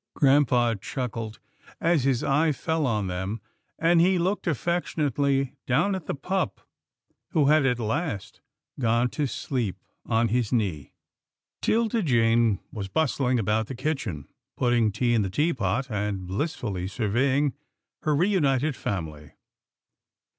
[0.15, 1.39] Grampa chuckled
[1.79, 3.39] as his eye fell on them,
[3.77, 6.61] and he looked affectionately down at the pup
[7.33, 8.41] who had at last
[8.79, 9.75] gone to sleep
[10.07, 10.95] on his knee.
[11.61, 14.27] RETURN OF THE TREASURES 201 'Tilda Jane was bustling about the kitchen,
[14.57, 17.53] put ting tea in the teapot, and blissfully surveying
[18.01, 19.33] her re united family.